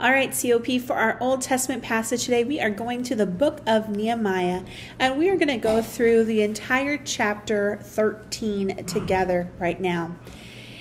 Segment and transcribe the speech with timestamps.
[0.00, 3.60] All right, COP, for our Old Testament passage today, we are going to the book
[3.66, 4.62] of Nehemiah
[4.98, 10.16] and we are going to go through the entire chapter 13 together right now.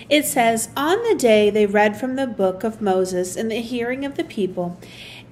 [0.09, 4.05] It says, On the day they read from the book of Moses in the hearing
[4.05, 4.77] of the people,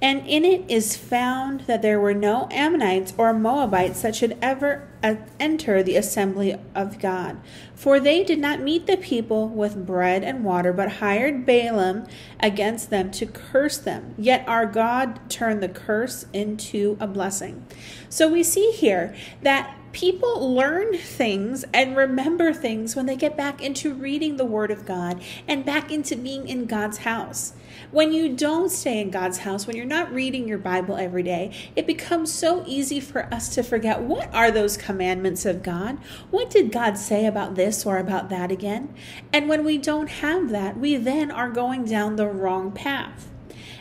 [0.02, 4.88] and in it is found that there were no Ammonites or Moabites that should ever
[5.02, 7.38] uh, enter the assembly of God.
[7.74, 12.06] For they did not meet the people with bread and water, but hired Balaam
[12.38, 14.14] against them to curse them.
[14.16, 17.66] Yet our God turned the curse into a blessing.
[18.08, 23.60] So we see here that people learn things and remember things when they get back
[23.62, 27.52] into reading the Word of God and back into being in God's house.
[27.92, 31.52] When you don't stay in God's house, when you're not reading your Bible every day,
[31.74, 35.98] it becomes so easy for us to forget what are those commandments of God?
[36.30, 38.94] What did God say about this or about that again?
[39.32, 43.28] And when we don't have that, we then are going down the wrong path.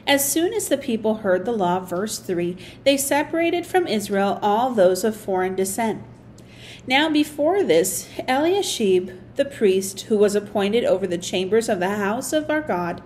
[0.08, 4.72] As soon as the people heard the law, verse 3, they separated from Israel all
[4.72, 6.02] those of foreign descent.
[6.88, 12.34] Now, before this, Eliashib, the priest, who was appointed over the chambers of the house
[12.34, 13.04] of our God,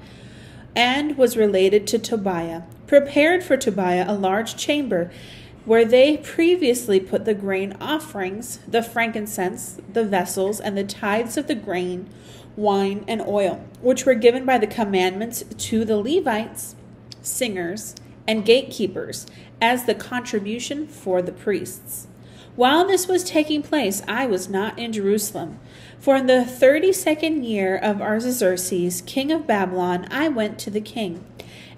[0.75, 5.11] and was related to Tobiah, prepared for Tobiah a large chamber
[5.65, 11.47] where they previously put the grain offerings, the frankincense, the vessels, and the tithes of
[11.47, 12.09] the grain,
[12.55, 16.75] wine, and oil, which were given by the commandments to the Levites
[17.25, 17.95] singers,
[18.27, 19.25] and gatekeepers
[19.61, 22.07] as the contribution for the priests.
[22.55, 25.59] While this was taking place, I was not in Jerusalem.
[26.03, 30.81] For in the thirty second year of Artaxerxes, king of Babylon, I went to the
[30.81, 31.23] king.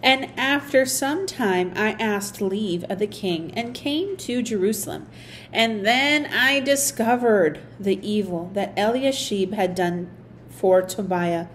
[0.01, 5.07] And after some time I asked leave of the king and came to Jerusalem.
[5.53, 10.09] And then I discovered the evil that Eliashib had done
[10.49, 11.45] for Tobiah,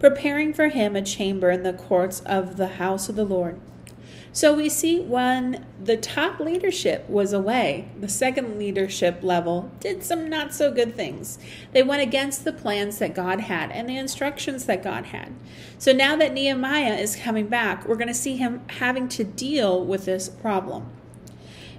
[0.00, 3.60] preparing for him a chamber in the courts of the house of the Lord.
[4.34, 10.28] So we see when the top leadership was away, the second leadership level did some
[10.28, 11.38] not so good things.
[11.70, 15.32] They went against the plans that God had and the instructions that God had.
[15.78, 19.84] So now that Nehemiah is coming back, we're going to see him having to deal
[19.84, 20.88] with this problem.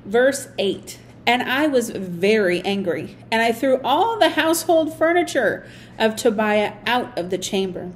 [0.06, 5.68] Verse 8 And I was very angry, and I threw all the household furniture
[6.00, 7.92] of Tobiah out of the chamber.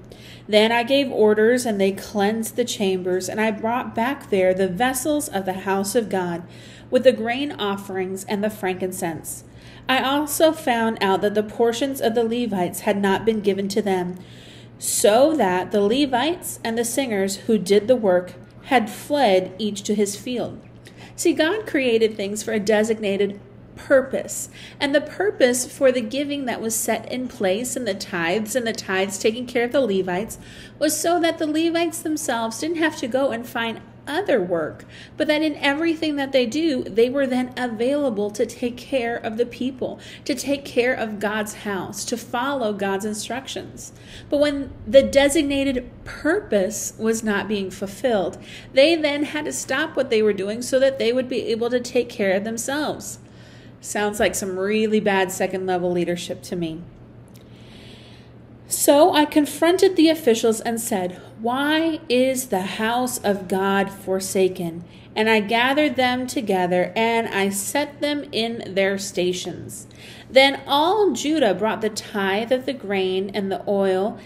[0.50, 4.68] Then I gave orders, and they cleansed the chambers, and I brought back there the
[4.68, 6.42] vessels of the house of God,
[6.90, 9.44] with the grain offerings and the frankincense.
[9.88, 13.82] I also found out that the portions of the Levites had not been given to
[13.84, 14.16] them,
[14.80, 18.34] so that the Levites and the singers who did the work
[18.64, 20.60] had fled each to his field.
[21.16, 23.40] See, God created things for a designated
[23.88, 24.50] purpose.
[24.80, 28.68] And the purpose for the giving that was set in place and the tithes and
[28.68, 30.38] the tithes taking care of the Levites
[30.78, 34.86] was so that the Levites themselves didn't have to go and find other work,
[35.16, 39.38] but that in everything that they do, they were then available to take care of
[39.38, 43.94] the people, to take care of God's house, to follow God's instructions.
[44.30, 48.38] But when the designated purpose was not being fulfilled,
[48.74, 51.70] they then had to stop what they were doing so that they would be able
[51.70, 53.20] to take care of themselves.
[53.82, 56.82] Sounds like some really bad second level leadership to me.
[58.68, 64.84] So I confronted the officials and said, Why is the house of God forsaken?
[65.16, 69.88] And I gathered them together and I set them in their stations.
[70.30, 74.20] Then all Judah brought the tithe of the grain and the oil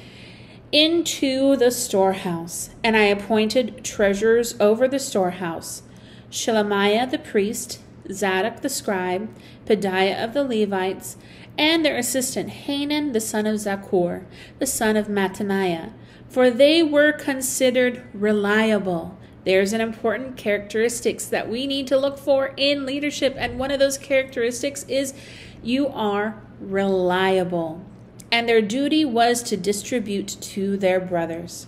[0.74, 5.84] into the storehouse, and I appointed treasurers over the storehouse
[6.31, 7.80] Shelemiah the priest,
[8.12, 9.30] Zadok the scribe,
[9.66, 11.18] Pedaiah of the Levites,
[11.58, 14.25] and their assistant Hanan the son of Zaccur,
[14.59, 15.94] the son of Mattaniah,
[16.28, 19.18] for they were considered reliable.
[19.46, 23.80] There's an important characteristics that we need to look for in leadership, and one of
[23.80, 25.13] those characteristics is
[25.62, 27.84] you are reliable.
[28.31, 31.68] And their duty was to distribute to their brothers.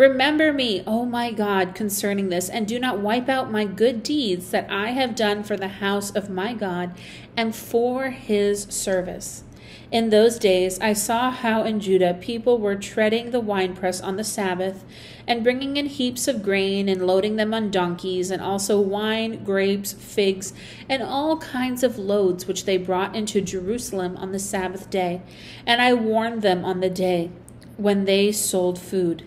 [0.00, 4.50] Remember me, O my God, concerning this, and do not wipe out my good deeds
[4.50, 6.92] that I have done for the house of my God
[7.36, 9.44] and for his service.
[9.92, 14.24] In those days I saw how in Judah people were treading the winepress on the
[14.24, 14.86] Sabbath,
[15.26, 19.92] and bringing in heaps of grain, and loading them on donkeys, and also wine, grapes,
[19.92, 20.54] figs,
[20.88, 25.20] and all kinds of loads which they brought into Jerusalem on the Sabbath day.
[25.66, 27.30] And I warned them on the day
[27.76, 29.24] when they sold food.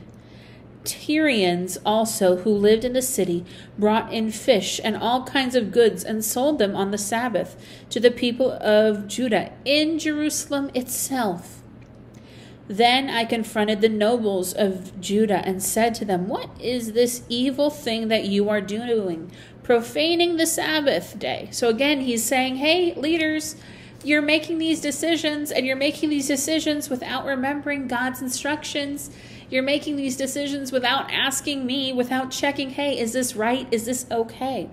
[0.86, 3.46] Tyrians also, who lived in the city,
[3.78, 7.56] brought in fish and all kinds of goods and sold them on the Sabbath
[7.90, 11.64] to the people of Judah in Jerusalem itself.
[12.68, 17.70] Then I confronted the nobles of Judah and said to them, What is this evil
[17.70, 19.32] thing that you are doing?
[19.64, 21.50] Profaning the Sabbath day.
[21.52, 23.56] So again, he's saying, Hey, leaders,
[24.04, 29.10] you're making these decisions and you're making these decisions without remembering God's instructions.
[29.50, 33.68] You're making these decisions without asking me, without checking, Hey, is this right?
[33.72, 34.70] Is this okay?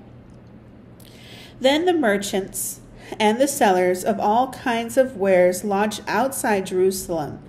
[1.61, 2.81] Then the merchants
[3.19, 7.43] and the sellers of all kinds of wares lodged outside Jerusalem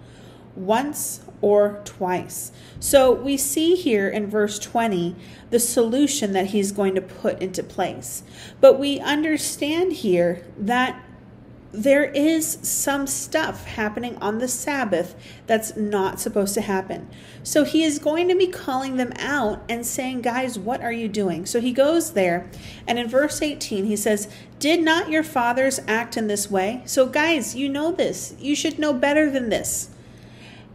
[0.55, 2.51] once or twice.
[2.79, 5.15] So we see here in verse 20
[5.49, 8.23] the solution that he's going to put into place.
[8.59, 11.03] But we understand here that
[11.71, 15.15] there is some stuff happening on the Sabbath
[15.47, 17.09] that's not supposed to happen.
[17.43, 21.07] So he is going to be calling them out and saying, Guys, what are you
[21.07, 21.45] doing?
[21.45, 22.49] So he goes there,
[22.87, 24.27] and in verse 18, he says,
[24.59, 26.81] Did not your fathers act in this way?
[26.85, 28.35] So, guys, you know this.
[28.39, 29.89] You should know better than this.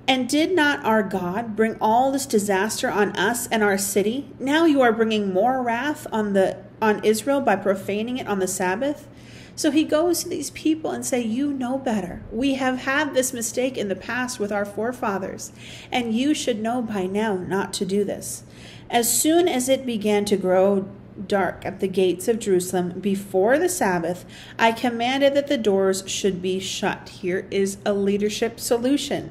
[0.09, 4.31] And did not our God bring all this disaster on us and our city?
[4.39, 8.47] Now you are bringing more wrath on the on Israel by profaning it on the
[8.47, 9.09] Sabbath.
[9.57, 12.21] So he goes to these people and say, "You know better.
[12.31, 15.51] We have had this mistake in the past with our forefathers,
[15.91, 18.43] and you should know by now not to do this."
[18.91, 20.87] As soon as it began to grow
[21.27, 24.27] dark at the gates of Jerusalem before the Sabbath,
[24.59, 27.09] I commanded that the doors should be shut.
[27.21, 29.31] Here is a leadership solution.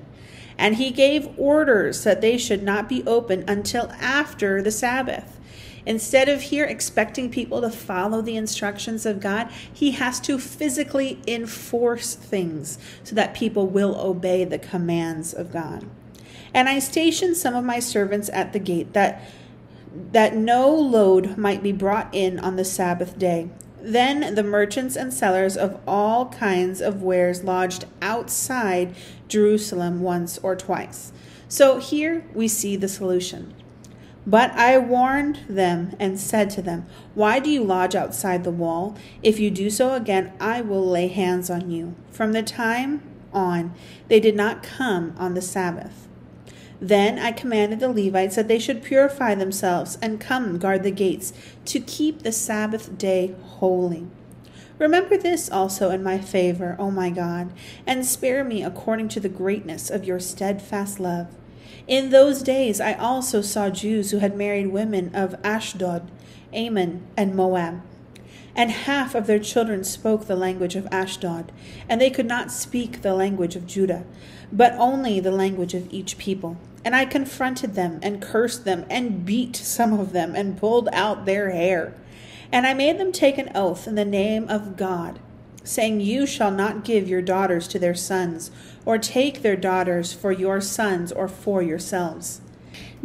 [0.58, 5.40] And he gave orders that they should not be open until after the Sabbath.
[5.86, 11.20] Instead of here expecting people to follow the instructions of God, he has to physically
[11.28, 15.86] enforce things so that people will obey the commands of God.
[16.54, 19.22] And I stationed some of my servants at the gate that
[20.12, 23.50] that no load might be brought in on the Sabbath day.
[23.82, 28.94] Then the merchants and sellers of all kinds of wares lodged outside
[29.30, 31.14] Jerusalem once or twice.
[31.48, 33.54] So here we see the solution.
[34.28, 38.96] But I warned them and said to them, Why do you lodge outside the wall?
[39.22, 41.96] If you do so again, I will lay hands on you.
[42.12, 43.74] From the time on,
[44.08, 46.08] they did not come on the Sabbath.
[46.82, 51.32] Then I commanded the Levites that they should purify themselves and come guard the gates
[51.66, 54.08] to keep the Sabbath day holy.
[54.78, 57.54] Remember this also in my favor, O my God,
[57.88, 61.28] and spare me according to the greatness of your steadfast love.
[61.88, 66.10] In those days I also saw Jews who had married women of Ashdod,
[66.54, 67.82] Ammon, and Moab.
[68.56, 71.52] And half of their children spoke the language of Ashdod,
[71.90, 74.06] and they could not speak the language of Judah,
[74.52, 76.58] but only the language of each people.
[76.86, 81.26] And I confronted them and cursed them and beat some of them and pulled out
[81.26, 81.94] their hair.
[82.52, 85.20] And I made them take an oath in the name of God,
[85.66, 88.52] saying, You shall not give your daughters to their sons,
[88.86, 92.42] or take their daughters for your sons or for yourselves.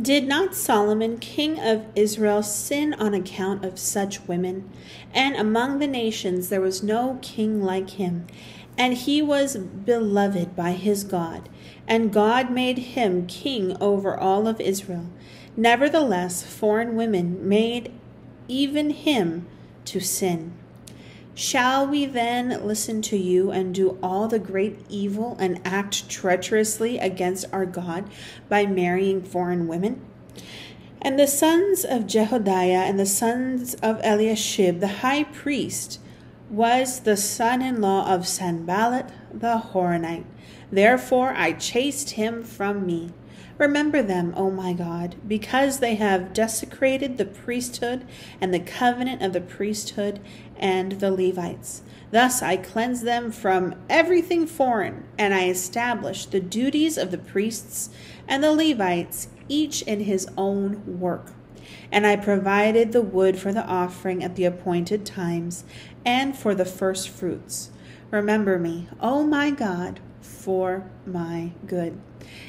[0.01, 4.71] Did not Solomon, king of Israel, sin on account of such women?
[5.13, 8.27] And among the nations there was no king like him,
[8.79, 11.49] and he was beloved by his God
[11.91, 15.07] and God made him king over all of Israel.
[15.57, 17.93] Nevertheless, foreign women made
[18.47, 19.47] even him
[19.87, 20.53] to sin.
[21.35, 26.99] Shall we then listen to you and do all the great evil and act treacherously
[26.99, 28.11] against our God
[28.49, 30.03] by marrying foreign women?
[31.01, 35.99] And the sons of Jehoiada and the sons of Eliashib, the high priest,
[36.51, 40.25] was the son in law of Sanballat the Horonite.
[40.71, 43.13] Therefore I chased him from me.
[43.61, 48.07] Remember them, O my God, because they have desecrated the priesthood
[48.41, 50.19] and the covenant of the priesthood
[50.57, 51.83] and the Levites.
[52.11, 57.91] Thus I cleanse them from everything foreign, and I establish the duties of the priests
[58.27, 61.35] and the Levites, each in his own work.
[61.93, 65.65] And I provided the wood for the offering at the appointed times
[66.07, 67.71] and for the first fruits.
[68.11, 72.01] Remember me, O my God, for my good.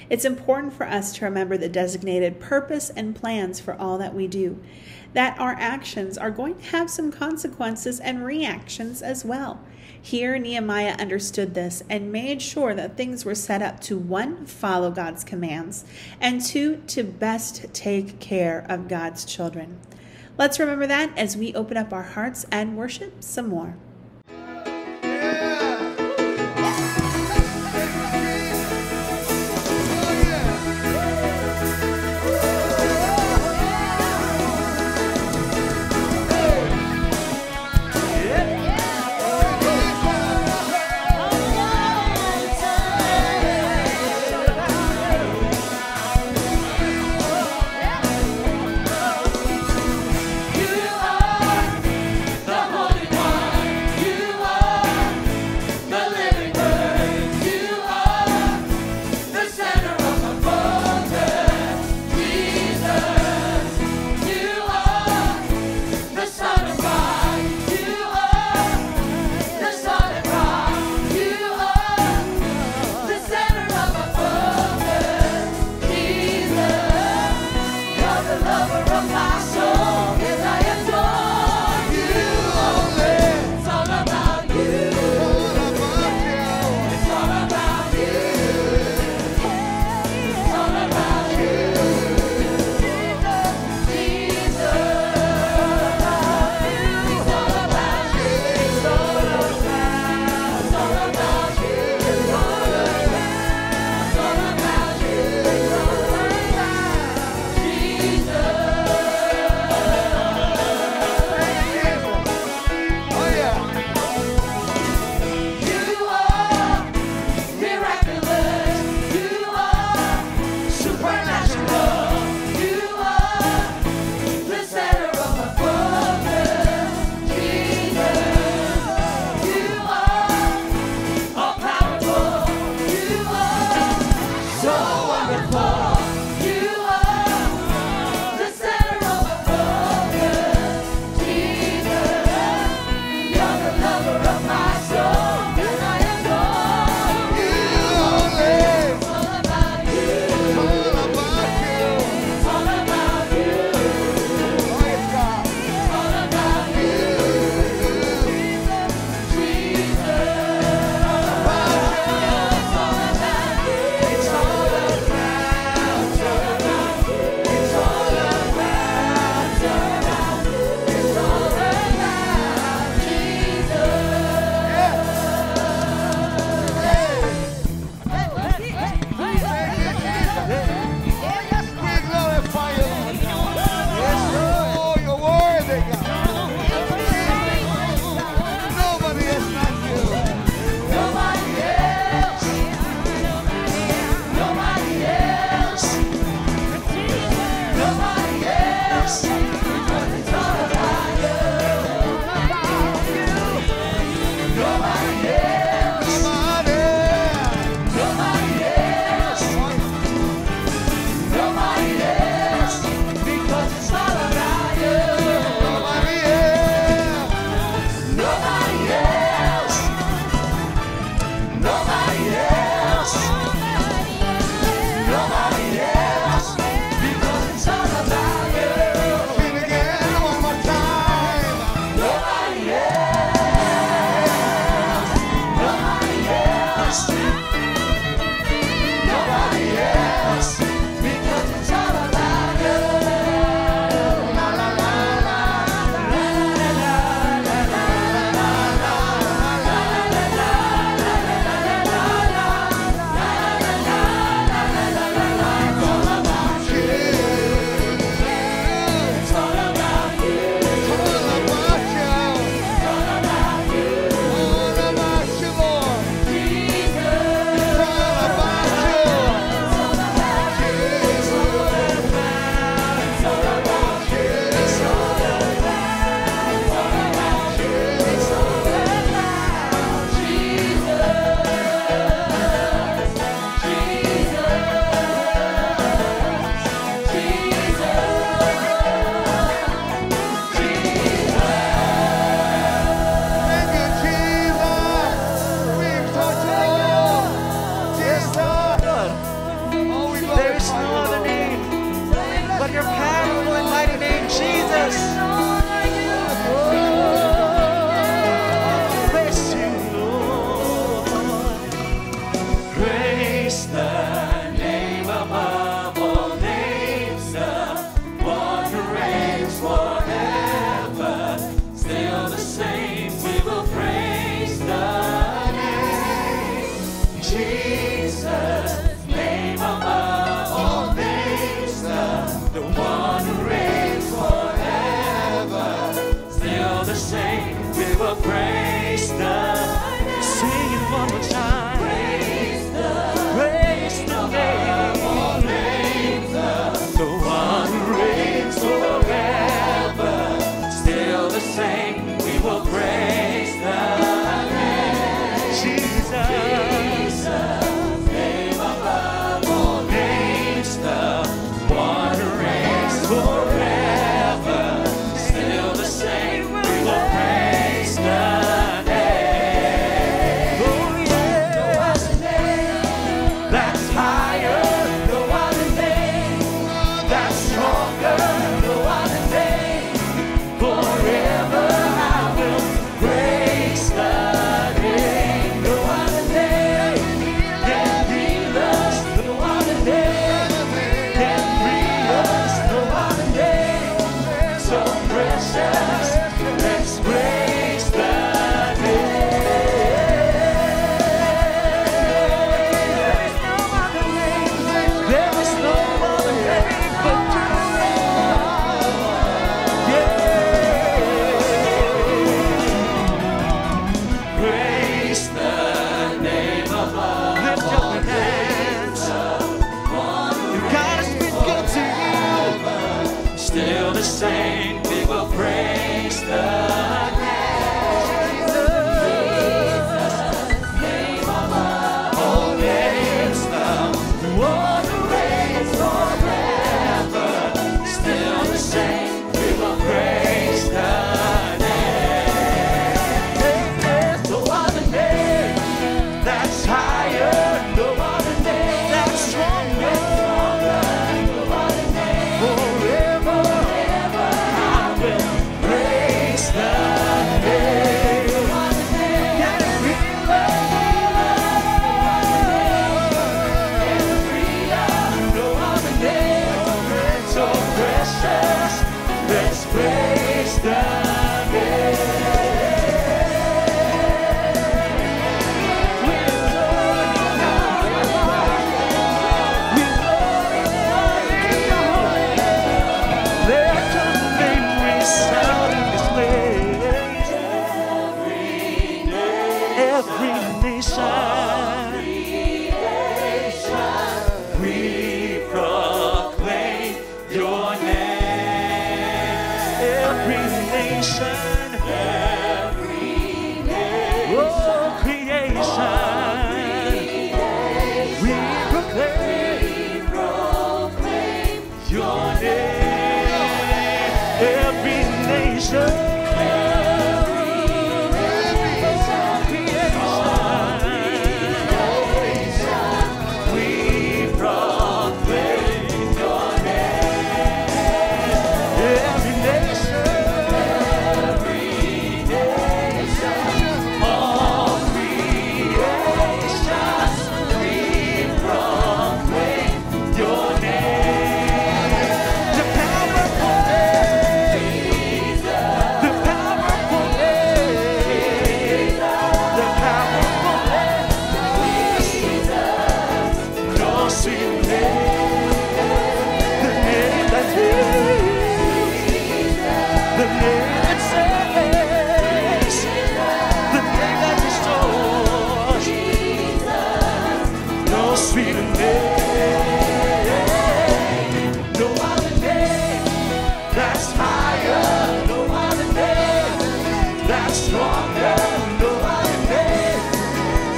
[0.10, 4.28] It's important for us to remember the designated purpose and plans for all that we
[4.28, 4.62] do,
[5.13, 9.62] that our actions are going to have some consequences and reactions as well.
[10.04, 14.90] Here, Nehemiah understood this and made sure that things were set up to one, follow
[14.90, 15.86] God's commands,
[16.20, 19.80] and two, to best take care of God's children.
[20.38, 23.75] Let's remember that as we open up our hearts and worship some more.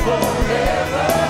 [0.04, 1.23] Forever.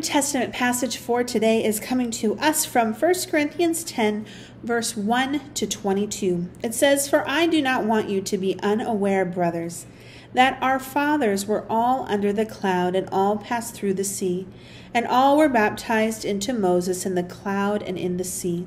[0.00, 4.24] Testament passage for today is coming to us from 1 Corinthians 10,
[4.62, 6.48] verse 1 to 22.
[6.62, 9.86] It says, For I do not want you to be unaware, brothers,
[10.32, 14.46] that our fathers were all under the cloud and all passed through the sea,
[14.94, 18.66] and all were baptized into Moses in the cloud and in the sea,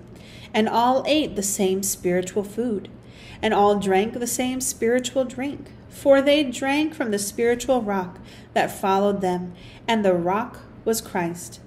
[0.53, 2.89] and all ate the same spiritual food,
[3.41, 5.71] and all drank the same spiritual drink.
[5.89, 8.19] For they drank from the spiritual rock
[8.53, 9.53] that followed them,
[9.87, 11.59] and the rock was Christ.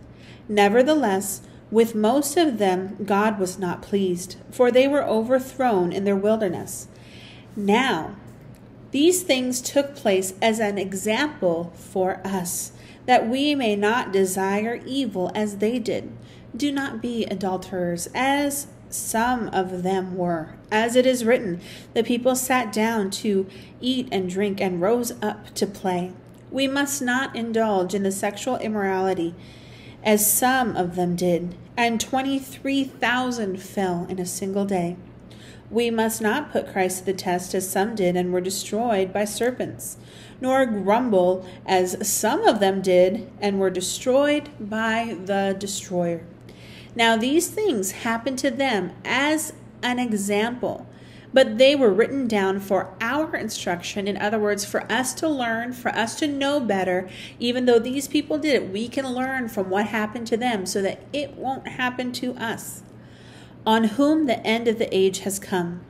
[0.48, 6.16] Nevertheless, with most of them God was not pleased, for they were overthrown in their
[6.16, 6.88] wilderness.
[7.56, 8.16] Now,
[8.92, 12.72] these things took place as an example for us,
[13.06, 16.12] that we may not desire evil as they did.
[16.56, 20.54] Do not be adulterers, as some of them were.
[20.70, 21.60] As it is written,
[21.94, 23.46] the people sat down to
[23.80, 26.12] eat and drink and rose up to play.
[26.50, 29.34] We must not indulge in the sexual immorality,
[30.04, 34.96] as some of them did, and 23,000 fell in a single day.
[35.70, 39.24] We must not put Christ to the test, as some did and were destroyed by
[39.24, 39.96] serpents,
[40.40, 46.22] nor grumble, as some of them did and were destroyed by the destroyer.
[46.94, 50.86] Now, these things happened to them as an example,
[51.32, 54.08] but they were written down for our instruction.
[54.08, 57.08] In other words, for us to learn, for us to know better.
[57.38, 60.80] Even though these people did it, we can learn from what happened to them so
[60.82, 62.82] that it won't happen to us.
[63.66, 65.82] On whom the end of the age has come.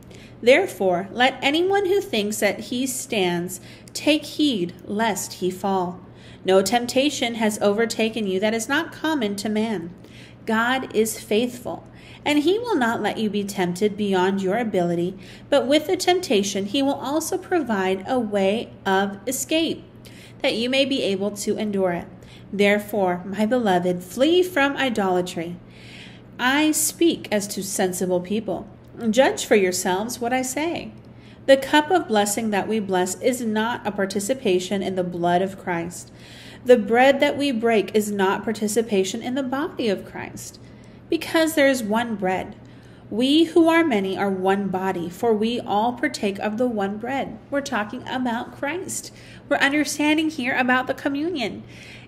[0.42, 3.60] Therefore, let anyone who thinks that he stands
[3.92, 6.00] take heed lest he fall.
[6.44, 9.92] No temptation has overtaken you that is not common to man.
[10.44, 11.86] God is faithful,
[12.26, 15.16] and he will not let you be tempted beyond your ability,
[15.48, 19.84] but with the temptation, he will also provide a way of escape,
[20.42, 22.08] that you may be able to endure it.
[22.52, 25.56] Therefore, my beloved, flee from idolatry.
[26.36, 28.68] I speak as to sensible people.
[29.08, 30.90] Judge for yourselves what I say.
[31.46, 35.60] The cup of blessing that we bless is not a participation in the blood of
[35.60, 36.10] Christ.
[36.64, 40.58] The bread that we break is not participation in the body of Christ,
[41.08, 42.56] because there is one bread.
[43.08, 47.38] We who are many are one body, for we all partake of the one bread.
[47.50, 49.12] We're talking about Christ.
[49.48, 51.62] We're understanding here about the communion.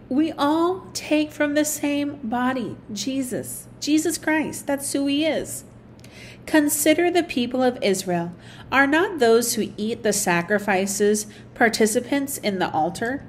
[0.08, 4.66] We all take from the same body, Jesus, Jesus Christ.
[4.66, 5.64] That's who He is.
[6.46, 8.32] Consider the people of Israel.
[8.72, 13.24] Are not those who eat the sacrifices participants in the altar?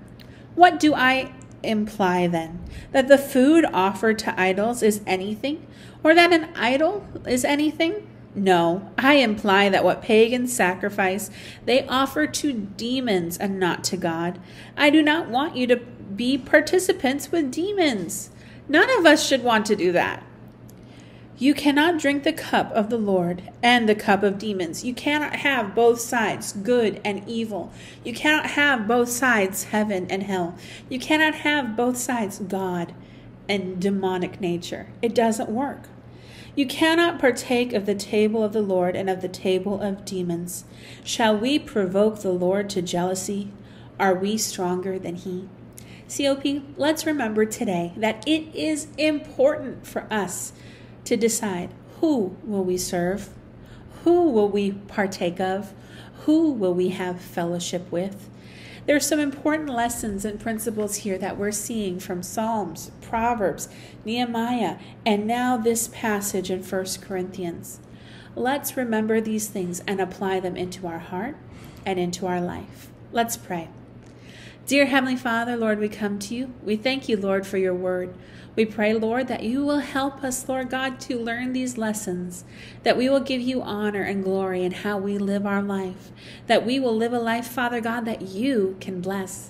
[0.55, 2.59] What do I imply then?
[2.91, 5.65] That the food offered to idols is anything?
[6.03, 8.07] Or that an idol is anything?
[8.35, 11.29] No, I imply that what pagans sacrifice,
[11.65, 14.39] they offer to demons and not to God.
[14.77, 18.29] I do not want you to be participants with demons.
[18.67, 20.23] None of us should want to do that.
[21.41, 24.83] You cannot drink the cup of the Lord and the cup of demons.
[24.83, 27.71] You cannot have both sides, good and evil.
[28.03, 30.57] You cannot have both sides, heaven and hell.
[30.89, 32.93] You cannot have both sides, God
[33.47, 34.87] and demonic nature.
[35.01, 35.83] It doesn't work.
[36.57, 40.65] You cannot partake of the table of the Lord and of the table of demons.
[41.05, 43.49] Shall we provoke the Lord to jealousy?
[43.97, 45.47] Are we stronger than he?
[46.09, 50.51] COP, let's remember today that it is important for us
[51.09, 53.29] to decide who will we serve?
[54.03, 55.73] Who will we partake of?
[56.25, 58.29] Who will we have fellowship with?
[58.85, 63.69] There are some important lessons and principles here that we're seeing from Psalms, Proverbs,
[64.05, 67.79] Nehemiah, and now this passage in 1 Corinthians.
[68.35, 71.37] Let's remember these things and apply them into our heart
[71.87, 72.89] and into our life.
[73.11, 73.69] Let's pray.
[74.69, 76.53] Dear Heavenly Father, Lord, we come to you.
[76.63, 78.13] We thank you, Lord, for your word.
[78.55, 82.45] We pray, Lord, that you will help us, Lord God, to learn these lessons,
[82.83, 86.11] that we will give you honor and glory in how we live our life,
[86.45, 89.49] that we will live a life, Father God, that you can bless.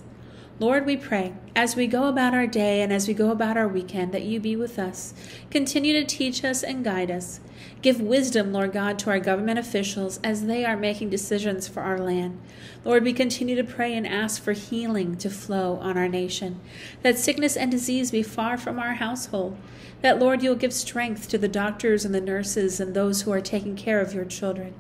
[0.58, 3.68] Lord, we pray as we go about our day and as we go about our
[3.68, 5.14] weekend that you be with us.
[5.52, 7.42] Continue to teach us and guide us.
[7.82, 11.98] Give wisdom, Lord God, to our government officials as they are making decisions for our
[11.98, 12.38] land.
[12.84, 16.60] Lord, we continue to pray and ask for healing to flow on our nation,
[17.04, 19.56] that sickness and disease be far from our household,
[20.02, 23.42] that, Lord, you'll give strength to the doctors and the nurses and those who are
[23.42, 24.74] taking care of your children.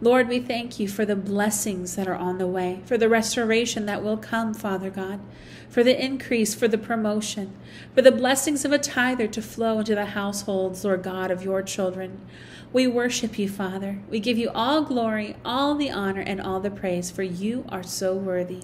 [0.00, 3.86] Lord, we thank you for the blessings that are on the way, for the restoration
[3.86, 5.18] that will come, Father God,
[5.68, 7.52] for the increase, for the promotion,
[7.94, 11.62] for the blessings of a tither to flow into the households, Lord God, of your
[11.62, 12.20] children.
[12.72, 13.98] We worship you, Father.
[14.08, 17.82] We give you all glory, all the honor, and all the praise, for you are
[17.82, 18.62] so worthy.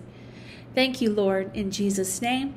[0.72, 2.54] Thank you, Lord, in Jesus' name.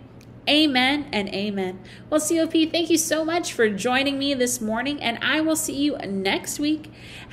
[0.48, 1.80] Amen and amen.
[2.10, 5.76] Well, COP, thank you so much for joining me this morning, and I will see
[5.76, 6.92] you next week.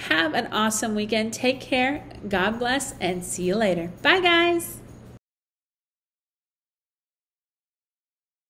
[0.09, 1.33] Have an awesome weekend.
[1.33, 2.05] Take care.
[2.29, 3.92] God bless, and see you later.
[4.03, 4.83] Bye, guys.